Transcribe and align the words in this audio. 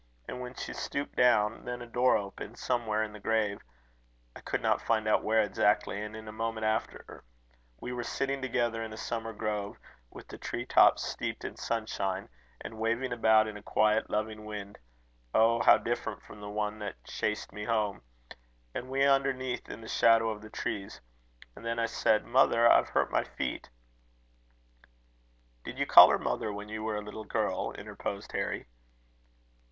And 0.27 0.41
when 0.41 0.55
she 0.55 0.73
stooped 0.73 1.15
down, 1.15 1.63
then 1.63 1.79
a 1.83 1.85
door 1.85 2.17
opened 2.17 2.57
somewhere 2.57 3.03
in 3.03 3.13
the 3.13 3.19
grave, 3.19 3.59
I 4.35 4.39
could 4.39 4.63
not 4.63 4.81
find 4.81 5.07
out 5.07 5.23
where 5.23 5.43
exactly 5.43 6.01
and 6.01 6.15
in 6.15 6.27
a 6.27 6.31
moment 6.31 6.65
after, 6.65 7.23
we 7.79 7.93
were 7.93 8.01
sitting 8.01 8.41
together 8.41 8.81
in 8.81 8.93
a 8.93 8.97
summer 8.97 9.31
grove, 9.31 9.77
with 10.09 10.27
the 10.27 10.39
tree 10.39 10.65
tops 10.65 11.03
steeped 11.03 11.45
in 11.45 11.55
sunshine, 11.55 12.29
and 12.61 12.79
waving 12.79 13.13
about 13.13 13.47
in 13.47 13.57
a 13.57 13.61
quiet 13.61 14.09
loving 14.09 14.43
wind 14.43 14.79
oh, 15.35 15.61
how 15.61 15.77
different 15.77 16.23
from 16.23 16.41
the 16.41 16.49
one 16.49 16.79
that 16.79 17.03
chased 17.03 17.53
me 17.53 17.65
home! 17.65 18.01
and 18.73 18.89
we 18.89 19.03
underneath 19.05 19.69
in 19.69 19.81
the 19.81 19.87
shadow 19.87 20.31
of 20.31 20.41
the 20.41 20.49
trees. 20.49 20.99
And 21.55 21.63
then 21.63 21.77
I 21.77 21.85
said, 21.85 22.25
'Mother, 22.25 22.67
I've 22.67 22.89
hurt 22.89 23.11
my 23.11 23.23
feet.'" 23.23 23.69
"Did 25.63 25.77
you 25.77 25.85
call 25.85 26.09
her 26.09 26.17
mother 26.17 26.51
when 26.51 26.69
you 26.69 26.81
were 26.83 26.95
a 26.95 27.03
little 27.03 27.23
girl?" 27.23 27.73
interposed 27.73 28.31
Harry. 28.31 28.65